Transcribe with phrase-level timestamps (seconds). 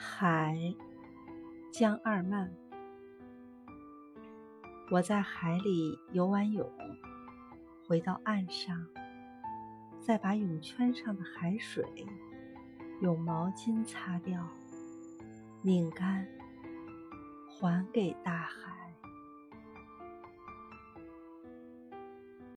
[0.00, 0.56] 海
[1.72, 2.48] 江二曼，
[4.92, 6.70] 我在海里游完泳，
[7.84, 8.86] 回到岸上，
[10.00, 11.84] 再把泳圈上的海水
[13.00, 14.48] 用毛巾擦掉，
[15.62, 16.24] 拧干，
[17.48, 18.87] 还给大海。